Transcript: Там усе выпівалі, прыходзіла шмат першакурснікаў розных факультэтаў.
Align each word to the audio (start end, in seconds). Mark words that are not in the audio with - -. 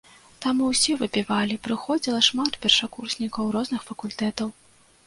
Там 0.45 0.61
усе 0.67 0.95
выпівалі, 1.01 1.59
прыходзіла 1.67 2.25
шмат 2.29 2.59
першакурснікаў 2.65 3.57
розных 3.59 3.81
факультэтаў. 3.93 4.57